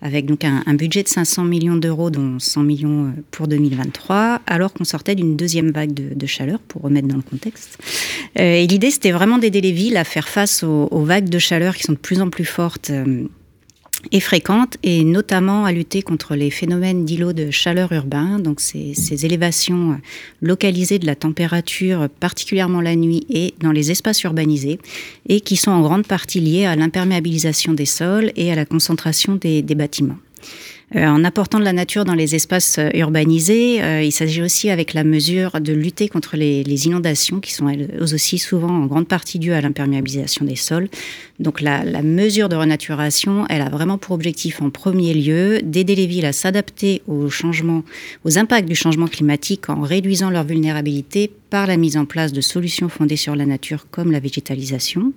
[0.00, 4.72] avec donc un, budget de 500 millions d'euros, dont 100 millions euh, pour 2023, alors
[4.72, 7.78] qu'on sortait d'une deuxième vague de, chaleur, pour remettre dans le contexte.
[8.38, 11.76] Euh, et l'idée, c'était vraiment d'aider les villes à faire face aux, vagues de chaleur
[11.76, 13.26] qui sont de plus en plus fortes euh,
[14.12, 19.24] est fréquente et notamment à lutter contre les phénomènes d'îlots de chaleur urbain, donc ces,
[19.24, 20.00] élévations
[20.40, 24.78] localisées de la température, particulièrement la nuit et dans les espaces urbanisés,
[25.28, 29.36] et qui sont en grande partie liées à l'imperméabilisation des sols et à la concentration
[29.36, 30.18] des, bâtiments.
[30.96, 34.70] Euh, en apportant de la nature dans les espaces euh, urbanisés, euh, il s'agit aussi
[34.70, 38.86] avec la mesure de lutter contre les, les, inondations qui sont elles aussi souvent en
[38.86, 40.88] grande partie dues à l'imperméabilisation des sols.
[41.40, 46.06] Donc la, mesure de renaturation, elle a vraiment pour objectif en premier lieu d'aider les
[46.06, 51.96] villes à s'adapter aux impacts du changement climatique en réduisant leur vulnérabilité par la mise
[51.96, 55.14] en place de solutions fondées sur la nature comme la végétalisation.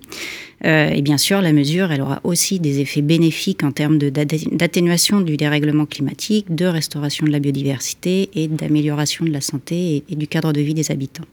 [0.64, 5.20] Euh, et bien sûr, la mesure, elle aura aussi des effets bénéfiques en termes d'atténuation
[5.20, 10.26] du dérèglement climatique, de restauration de la biodiversité et d'amélioration de la santé et, du
[10.26, 11.24] cadre de vie des habitants.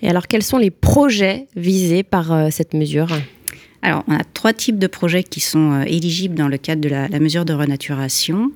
[0.00, 3.08] Et alors, quels sont les projets visés par euh, cette mesure?
[3.84, 6.88] Alors, on a trois types de projets qui sont euh, éligibles dans le cadre de
[6.88, 8.50] la, mesure de renaturation.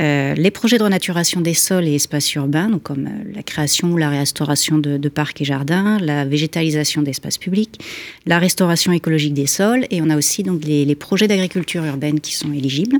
[0.00, 3.92] Euh, les projets de renaturation des sols et espaces urbains, donc comme euh, la création
[3.92, 7.78] ou la restauration de, parcs et jardins, la végétalisation d'espaces publics,
[8.26, 12.34] la restauration écologique des sols, et on a aussi donc les, projets d'agriculture urbaine qui
[12.34, 12.96] sont éligibles.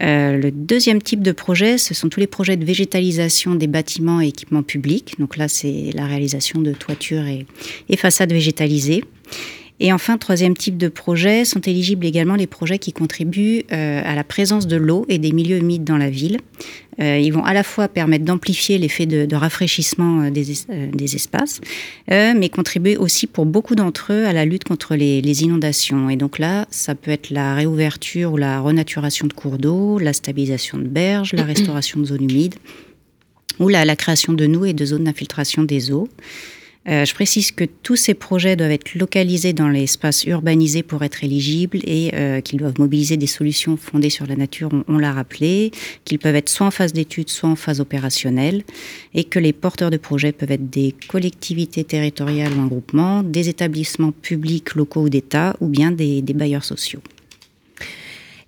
[0.00, 4.28] Le deuxième type de projet, ce sont tous les projets de végétalisation des bâtiments et
[4.28, 5.16] équipements publics.
[5.18, 9.02] Donc là, c'est la réalisation de toitures et façades végétalisées.
[9.80, 14.16] Et enfin, troisième type de projet, sont éligibles également les projets qui contribuent euh, à
[14.16, 16.38] la présence de l'eau et des milieux humides dans la ville.
[17.00, 21.60] Euh, ils vont à la fois permettre d'amplifier l'effet de, rafraîchissement euh, des, espaces,
[22.08, 26.10] mais contribuer aussi pour beaucoup d'entre eux à la lutte contre les, inondations.
[26.10, 30.12] Et donc là, ça peut être la réouverture ou la renaturation de cours d'eau, la
[30.12, 32.56] stabilisation de berges, la restauration de zones humides
[33.60, 36.08] ou la, la création de noues et de zones d'infiltration des eaux.
[36.88, 41.22] Euh, je précise que tous ces projets doivent être localisés dans l'espace urbanisé pour être
[41.22, 45.70] éligibles et euh, qu'ils doivent mobiliser des solutions fondées sur la nature, on, l'a rappelé,
[46.04, 48.62] qu'ils peuvent être soit en phase d'études, soit en phase opérationnelle,
[49.12, 53.48] et que les porteurs de projets peuvent être des collectivités territoriales ou un groupement, des
[53.48, 57.00] établissements publics, locaux ou d'État, ou bien des, des bailleurs sociaux.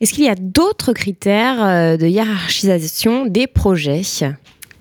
[0.01, 4.03] Est-ce qu'il y a d'autres critères euh, de hiérarchisation des projets?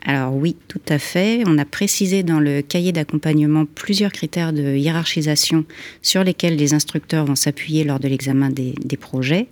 [0.05, 1.43] Alors oui, tout à fait.
[1.45, 5.65] On a précisé dans le cahier d'accompagnement plusieurs critères de hiérarchisation
[6.01, 9.47] sur lesquels les instructeurs vont s'appuyer lors de l'examen des, projets.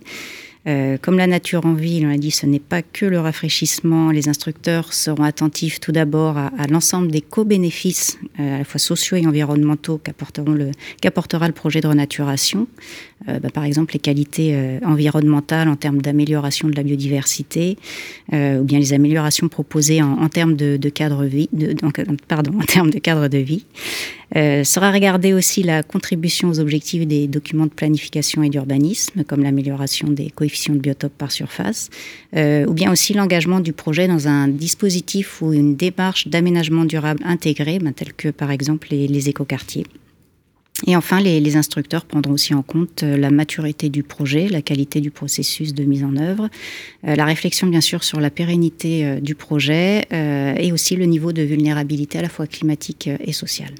[0.68, 4.10] Euh, comme la nature en ville, on a dit, ce n'est pas que le rafraîchissement.
[4.10, 9.16] Les instructeurs seront attentifs tout d'abord à, l'ensemble des co-bénéfices, euh, à la fois sociaux
[9.16, 12.66] et environnementaux, qu'apportera le projet de renaturation.
[13.28, 17.78] Euh, bah, par exemple, les qualités environnementales en termes d'amélioration de la biodiversité,
[18.32, 23.64] ou bien les améliorations proposées en, termes de, cadre de vie.
[24.34, 30.08] Sera regardée aussi la contribution aux objectifs des documents de planification et d'urbanisme, comme l'amélioration
[30.08, 31.90] des coefficients de biotope par surface,
[32.36, 37.22] euh, ou bien aussi l'engagement du projet dans un dispositif ou une démarche d'aménagement durable
[37.24, 39.86] intégré, ben, tel que par exemple les, les écoquartiers.
[40.86, 45.00] Et enfin, les, instructeurs prendront aussi en compte euh, la maturité du projet, la qualité
[45.00, 46.48] du processus de mise en œuvre,
[47.06, 51.42] euh, la réflexion bien sûr sur la pérennité du projet et aussi le niveau de
[51.42, 53.74] vulnérabilité à la fois climatique et sociale.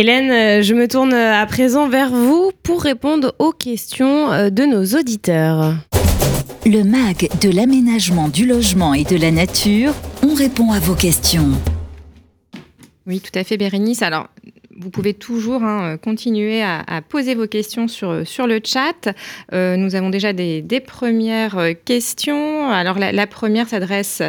[0.00, 5.74] Hélène, je me tourne à présent vers vous pour répondre aux questions de nos auditeurs.
[6.64, 11.48] Le MAG de l'aménagement du logement et de la nature, on répond à vos questions.
[13.08, 14.02] Oui, tout à fait, Bérénice.
[14.02, 14.28] Alors,
[14.80, 19.08] vous pouvez toujours hein, continuer à, poser vos questions sur, sur le chat.
[19.52, 22.70] Euh, nous avons déjà des, premières questions.
[22.70, 24.22] Alors la, première s'adresse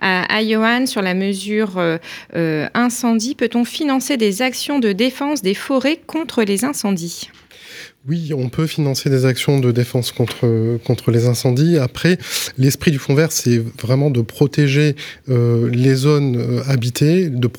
[0.00, 3.34] à, Johan sur la mesure euh, incendie.
[3.34, 7.30] Peut-on financer des actions de défense des forêts contre les incendies?
[8.08, 11.76] Oui, on peut financer des actions de défense contre, contre les incendies.
[11.76, 12.18] Après,
[12.56, 14.94] l'esprit du Fonds vert, c'est vraiment de protéger
[15.28, 17.50] euh, les zones euh, habitées, de,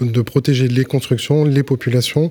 [0.00, 2.30] de protéger les constructions, les populations,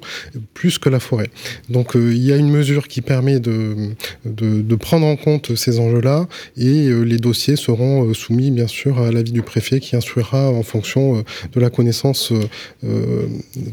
[0.53, 1.29] plus que la forêt.
[1.69, 3.75] Donc euh, il y a une mesure qui permet de,
[4.23, 9.31] de, prendre en compte ces enjeux-là et les dossiers seront soumis bien sûr à l'avis
[9.31, 12.33] du préfet qui instruira en fonction de la connaissance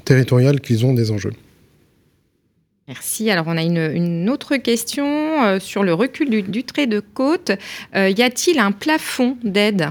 [0.05, 1.33] territoriale qu'ils ont des enjeux.
[2.89, 3.31] Merci.
[3.31, 7.53] Alors, on a une, autre question euh, sur le recul du, trait de côte.
[7.95, 9.91] Euh, y a-t-il un plafond d'aide?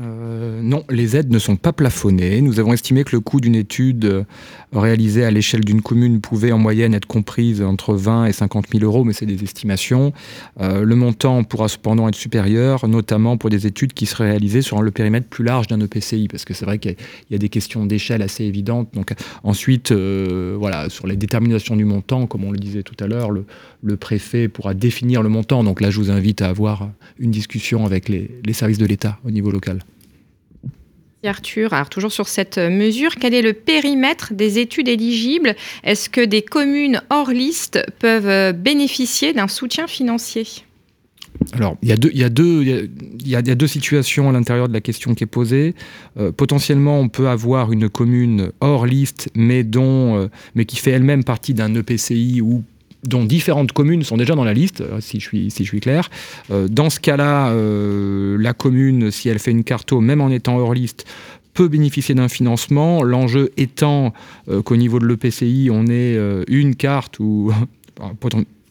[0.00, 2.40] Euh, non, les aides ne sont pas plafonnées.
[2.40, 4.24] Nous avons estimé que le coût d'une étude euh,
[4.72, 8.84] réalisée à l'échelle d'une commune pouvait en moyenne être comprise entre 20 et 50 000
[8.84, 10.12] euros, mais c'est des estimations.
[10.60, 14.82] Euh, le montant pourra cependant être supérieur, notamment pour des études qui seraient réalisées sur
[14.82, 16.94] le périmètre plus large d'un EPCI, parce que c'est vrai qu'il
[17.30, 18.92] y, a des questions d'échelle assez évidentes.
[19.42, 23.96] Ensuite, voilà, sur les déterminations du montant, comme on le disait tout à l'heure, le,
[23.96, 25.64] préfet pourra définir le montant.
[25.64, 29.30] Donc là, je vous invite à avoir une discussion avec les services de l'État au
[29.30, 29.80] niveau local.
[31.24, 35.56] Arthur, alors toujours sur cette mesure, quel est le périmètre des études éligibles?
[35.82, 40.46] Est-ce que des communes hors liste peuvent bénéficier d'un soutien financier?
[41.52, 42.28] Alors, il y, a
[43.54, 45.74] deux, situations à l'intérieur de la question qui est posée.
[46.18, 50.90] Euh, potentiellement, on peut avoir une commune hors liste, mais, dont, euh, mais qui fait
[50.90, 52.64] elle-même partie d'un EPCI ou
[53.04, 55.80] dont différentes communes sont déjà dans la liste, euh, si je suis, si je suis
[55.80, 56.10] clair.
[56.50, 60.58] Euh, dans ce cas-là, euh, la commune, si elle fait une carto, même en étant
[60.58, 61.06] hors liste,
[61.54, 63.02] peut bénéficier d'un financement.
[63.02, 64.12] L'enjeu étant
[64.64, 67.52] qu'au niveau de l'EPCI, on ait une carte ou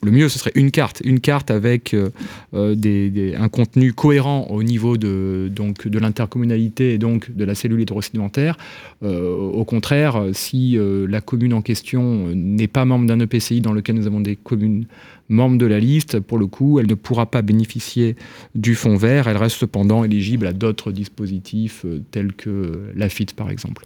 [0.08, 2.10] le mieux, ce serait une carte, une carte avec euh,
[2.54, 5.52] euh, un contenu cohérent au niveau de,
[6.00, 8.58] l'intercommunalité et donc de la cellule hétérosédimentaire.
[9.04, 13.96] Euh, au contraire, si la commune en question n'est pas membre d'un EPCI dans lequel
[13.96, 14.86] nous avons des communes
[15.28, 18.15] membres de la liste, pour le coup, elle ne pourra pas bénéficier
[18.56, 19.28] du fonds vert.
[19.28, 23.86] Elle reste cependant éligible à d'autres dispositifs tels que l'AFIT, par exemple.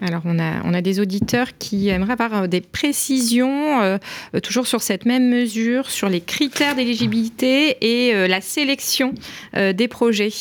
[0.00, 3.98] Alors, on a, on a des auditeurs qui aimeraient avoir euh, des précisions, euh,
[4.34, 9.14] euh, toujours sur cette même mesure, sur les critères d'éligibilité et la sélection
[9.54, 10.32] des projets.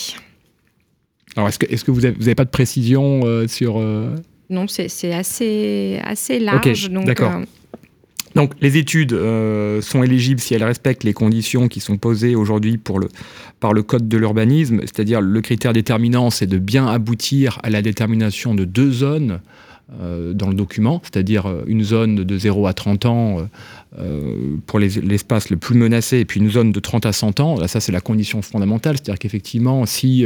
[1.36, 3.80] Alors, est-ce que, est que vous n'avez pas de précision sur...
[4.50, 6.90] Non, c'est assez, assez large.
[6.90, 7.32] D'accord.
[7.32, 7.48] Donc
[8.62, 13.74] les études euh, sont éligibles si elles respectent les conditions qui sont posées aujourd'hui par
[13.74, 18.56] le Code de l'urbanisme, c'est-à-dire le critère déterminant, c'est de bien aboutir à la détermination
[18.56, 19.42] de deux zones
[20.02, 23.38] euh, dans le document, c'est-à-dire euh, une zone de 0 à 30 ans
[24.00, 27.60] euh, pour l'espace le plus menacé, et puis une zone de 30 à 100 ans.
[27.60, 30.26] Là, ça, c'est la condition fondamentale, c'est-à-dire qu'effectivement, si,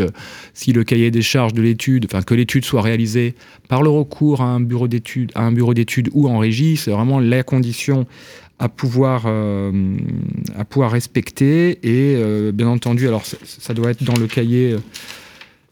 [0.54, 3.34] si le cahier des charges de l'étude, enfin que l'étude soit réalisée
[3.68, 5.32] par le recours à un bureau d'études,
[6.14, 8.06] ou en régie, c'est vraiment la condition
[8.60, 11.80] à pouvoir, à pouvoir respecter.
[11.84, 14.76] Et bien entendu, alors ça, doit être dans le cahier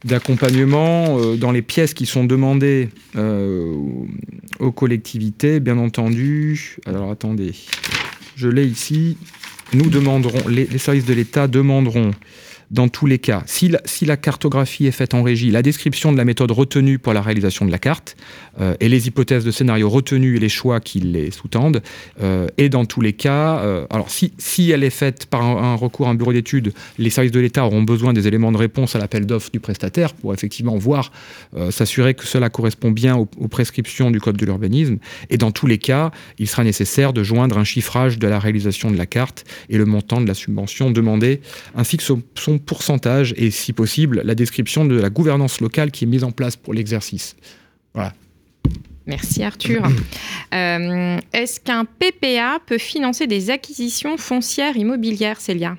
[0.06, 3.76] d'accompagnement euh, dans les pièces qui sont demandées euh,
[4.60, 6.78] aux collectivités, bien entendu.
[6.86, 7.54] Alors attendez,
[8.36, 9.18] je l'ai ici.
[9.74, 12.12] Nous demanderons, les services de l'État demanderont
[12.74, 16.26] dans tous les cas, si la, cartographie est faite en régie, la description de la
[16.26, 18.18] méthode retenue pour la réalisation de la carte
[18.60, 21.84] euh, et les hypothèses de scénario retenues et les choix qui les sous-tendent,
[22.22, 26.08] euh, et dans tous les cas, euh, alors si, elle est faite par un, recours
[26.08, 29.00] à un bureau d'études, les services de l'État auront besoin des éléments de réponse à
[29.00, 31.12] l'appel d'offres du prestataire pour effectivement voir,
[31.70, 34.98] s'assurer que cela correspond bien aux, prescriptions du Code de l'urbanisme,
[35.30, 36.10] et dans tous les cas,
[36.40, 39.86] il sera nécessaire de joindre un chiffrage de la réalisation de la carte et le
[39.86, 41.42] montant de la subvention demandée,
[41.76, 42.24] ainsi que son
[42.66, 46.56] pourcentage et, si possible, la description de la gouvernance locale qui est mise en place
[46.56, 47.36] pour l'exercice.
[47.94, 48.14] Voilà.
[49.06, 49.84] Merci Arthur.
[50.54, 55.78] Euh, est-ce qu'un PPA peut financer des acquisitions foncières immobilières, Célia?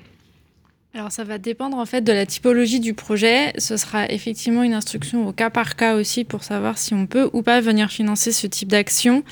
[0.95, 3.51] Alors ça va dépendre en fait de la typologie du projet.
[3.57, 7.29] Ce sera effectivement une instruction au cas par cas aussi pour savoir si on peut
[7.33, 9.23] ou pas venir financer ce type d'action.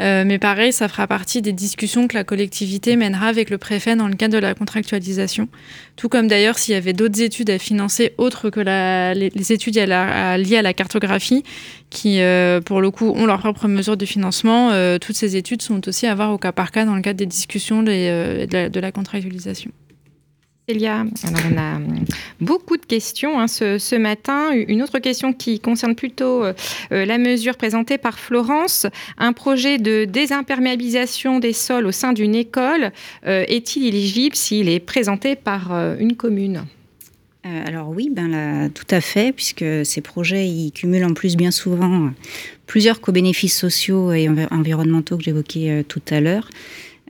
[0.00, 3.94] Euh, mais pareil, ça fera partie des discussions que la collectivité mènera avec le préfet
[3.94, 5.46] dans le cadre de la contractualisation.
[5.94, 10.56] Tout comme d'ailleurs s'il y avait d'autres études à financer autres que les, études liées
[10.56, 11.44] à la cartographie,
[11.90, 14.72] qui euh, pour le coup ont leurs propres mesures de financement.
[14.72, 17.18] Euh, toutes ces études sont aussi à voir au cas par cas dans le cadre
[17.18, 19.70] des discussions de la contractualisation.
[20.66, 22.04] Célia, alors on a hum,
[22.40, 24.50] beaucoup de questions hein, ce, matin.
[24.52, 26.54] Une autre question qui concerne plutôt euh,
[26.90, 28.86] euh, la mesure présentée par Florence.
[29.18, 32.92] Un projet de désimperméabilisation des sols au sein d'une école
[33.26, 36.64] euh, est-il éligible s'il est présenté par une commune?
[37.44, 42.10] Alors oui, ben tout à fait, puisque ces projets ils cumulent en plus bien souvent
[42.66, 46.48] plusieurs co-bénéfices sociaux et environnementaux que j'évoquais tout à l'heure.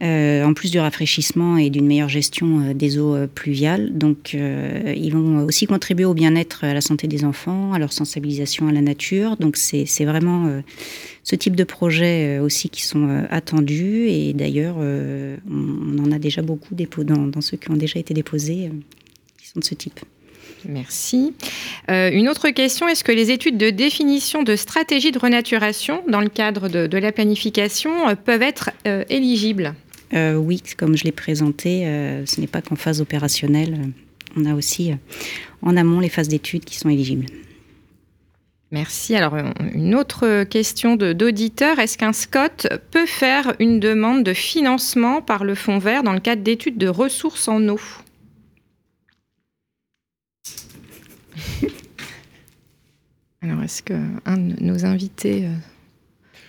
[0.03, 3.97] Euh, en plus du rafraîchissement et d'une meilleure gestion euh, des eaux euh, pluviales.
[3.97, 8.66] Donc, ils vont aussi contribuer au bien-être, à la santé des enfants, à leur sensibilisation
[8.66, 9.36] à la nature.
[9.36, 10.62] Donc, c'est vraiment
[11.22, 14.09] ce type de projets aussi qui sont attendus.
[14.09, 18.70] Et d'ailleurs, on, en a déjà beaucoup dans, dans, ceux qui ont déjà été déposés,
[19.38, 20.01] qui sont de ce type.
[20.66, 21.34] Merci.
[21.88, 26.28] une autre question, est-ce que les études de définition de stratégie de renaturation dans le
[26.28, 27.92] cadre de, la planification
[28.24, 28.70] peuvent être
[29.09, 29.74] éligibles?
[30.13, 33.91] Euh, oui, comme je l'ai présenté, euh, ce n'est pas qu'en phase opérationnelle.
[34.37, 34.97] On a aussi euh,
[35.63, 37.27] en amont les phases d'études qui sont éligibles.
[38.71, 39.15] Merci.
[39.15, 39.37] Alors,
[39.73, 41.79] une autre question d'auditeur.
[41.79, 46.19] Est-ce qu'un SCOT peut faire une demande de financement par le Fonds vert dans le
[46.19, 47.79] cadre d'études de ressources en eau?
[53.43, 55.49] Alors, est-ce qu'un de nos invités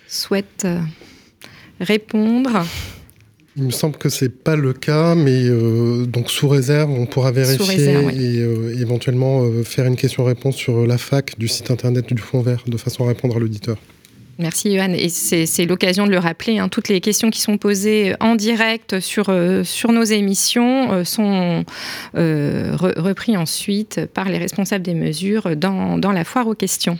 [0.08, 0.66] souhaite
[1.78, 2.64] répondre?
[3.56, 7.32] Il me semble que c'est pas le cas, mais euh, donc sous réserve, on pourra
[7.32, 12.20] vérifier et euh, éventuellement euh, faire une question-réponse sur la fac du site internet du
[12.20, 13.78] Fonds Vert de façon à répondre à l'auditeur.
[14.38, 14.92] Merci Johan.
[14.92, 19.00] Et c'est l'occasion de le rappeler, hein, toutes les questions qui sont posées en direct
[19.00, 19.34] sur,
[19.64, 21.64] sur nos émissions sont
[22.12, 26.98] reprises ensuite par les responsables des mesures dans, dans la foire aux questions.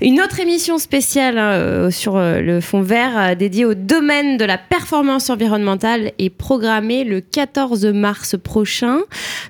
[0.01, 4.45] une autre émission spéciale hein, euh, sur euh, le fond vert dédiée au domaine de
[4.45, 8.99] la performance environnementale est programmée le 14 mars prochain.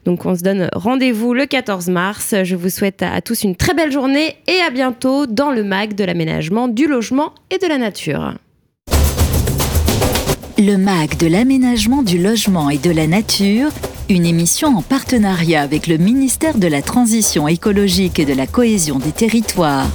[0.05, 2.35] Donc on se donne rendez-vous le 14 mars.
[2.43, 5.95] Je vous souhaite à tous une très belle journée et à bientôt dans le mag
[5.95, 8.33] de l'aménagement du logement et de la nature
[10.57, 13.69] le MAC de l'aménagement du logement et de la nature,
[14.09, 18.97] une émission en partenariat avec le ministère de la Transition écologique et de la cohésion
[18.97, 19.87] des territoires.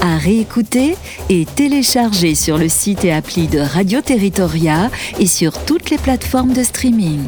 [0.00, 0.96] À réécouter
[1.28, 6.52] et télécharger sur le site et appli de Radio Territoria et sur toutes les plateformes
[6.52, 7.20] de streaming.